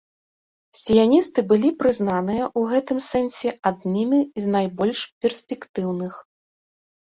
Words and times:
Сіяністы 0.83 1.39
былі 1.51 1.69
прызнаныя 1.81 2.43
ў 2.59 2.73
гэтым 2.73 3.03
сэнсе 3.09 3.49
аднымі 3.73 4.19
з 4.47 4.57
найбольш 4.57 4.99
перспектыўных. 5.27 6.13